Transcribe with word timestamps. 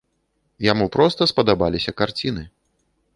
Яму 0.71 0.87
проста 0.95 1.27
спадабаліся 1.31 1.93
карціны. 2.01 2.43